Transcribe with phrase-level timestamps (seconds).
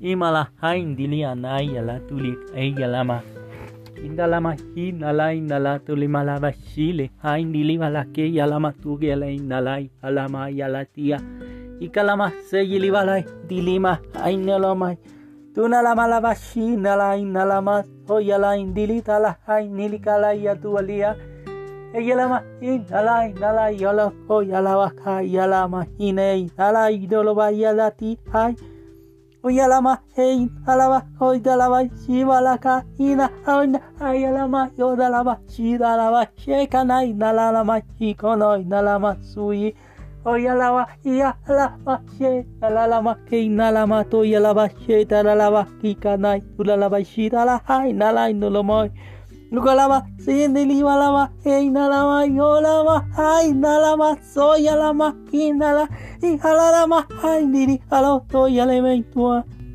[0.00, 3.20] Imala hain dili anai yala tuli ei yalama.
[3.98, 7.74] Indalama hinala indala tuli malava shile hain dili
[8.38, 11.18] yalama tuge yala indalai alama yala tia.
[11.80, 14.98] Ikalama se yili valai dilima hain nelamai.
[15.54, 18.20] Tunala malava shi nala indalama ho
[29.40, 39.76] おやらま、へいん、あらわ、ほいだらわ、しばらか、いな、あおいな、あやらま、よだらわ、しだらわ、しえかない、なららま、ひこない、ならま、すい。
[40.24, 48.90] おやらわ、いやあらわ、しえ、あららま、けいならま、とやらわ、しえたららわ、きかない、うららわ、しだらはい、ならい、ぬろもい。
[49.50, 55.88] Lukalama, siguiente lima e inhalama, yolama, ay, inhalama, soy alama, inhala,
[56.22, 59.38] inhalalama, ay, diri, alo, soy alementua.
[59.38, 59.67] Ah.